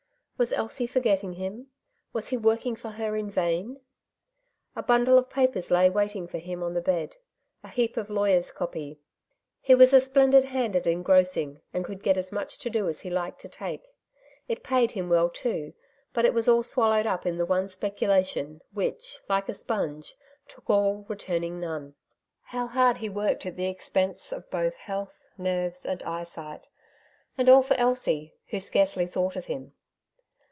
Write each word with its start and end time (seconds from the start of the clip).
Was 0.41 0.51
Elsie 0.53 0.87
forgetting 0.87 1.33
him? 1.33 1.67
Was 2.13 2.29
he 2.29 2.35
working 2.37 2.75
for 2.75 2.89
her 2.89 3.15
in 3.15 3.29
vain? 3.29 3.79
A 4.75 4.81
bundle 4.81 5.19
of 5.19 5.29
papers 5.29 5.69
lay 5.69 5.87
waiting 5.87 6.25
for 6.27 6.39
him 6.39 6.63
on 6.63 6.73
the 6.73 6.81
bed— 6.81 7.15
a 7.63 7.67
heap 7.69 7.95
of 7.95 8.09
lawyer's 8.09 8.49
copy. 8.49 8.99
He 9.61 9.75
was 9.75 9.93
a 9.93 10.01
splendid 10.01 10.45
hand 10.45 10.75
at 10.75 10.87
engrossing, 10.87 11.61
and 11.71 11.85
could 11.85 12.01
get 12.01 12.17
as 12.17 12.31
much 12.31 12.57
to 12.57 12.71
do 12.71 12.87
as 12.89 13.01
he 13.01 13.11
liked 13.11 13.39
to 13.41 13.49
take. 13.49 13.83
It 14.47 14.63
paid 14.63 14.89
him 14.89 15.09
well 15.09 15.29
too, 15.29 15.73
but 16.11 16.25
it 16.25 16.33
was 16.33 16.47
all 16.47 16.63
swallowed 16.63 17.05
up 17.05 17.27
in 17.27 17.37
the 17.37 17.45
one 17.45 17.67
speculation, 17.67 18.61
which, 18.71 19.19
like 19.29 19.47
a 19.47 19.53
sponge, 19.53 20.15
took 20.47 20.67
all, 20.71 21.05
returning 21.07 21.59
none. 21.59 21.93
How 22.45 22.65
hard 22.65 22.97
he 22.97 23.09
worked 23.09 23.45
at 23.45 23.57
the 23.57 23.67
expense 23.67 24.31
of 24.31 24.49
both 24.49 24.73
health, 24.73 25.19
nerves, 25.37 25.85
and 25.85 26.01
A 26.01 26.05
Dark 26.05 26.27
Side 26.27 26.41
of 26.41 26.61
the 26.63 26.67
Question. 26.67 26.75
149 27.35 27.37
eyesight; 27.37 27.37
and 27.37 27.47
all 27.49 27.61
for 27.61 27.75
Elsie, 27.75 28.33
who 28.47 28.59
scarcely 28.59 29.05
thought 29.05 29.35
of 29.35 29.45
him. 29.45 29.73